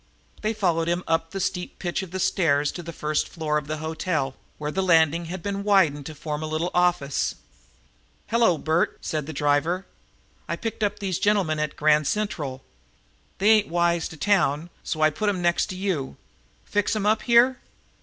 [0.41, 4.33] They followed up a steep pitch of stairs to the first floor of the hotel,
[4.57, 7.35] where the landing had been widened to form a little office.
[8.25, 9.85] "Hello, Bert," said their driver.
[10.49, 12.63] "I picked up these gentlemen at Grand Central.
[13.37, 16.17] They ain't wise to the town, so I put 'em next to you.
[16.65, 17.59] Fix 'em up here?"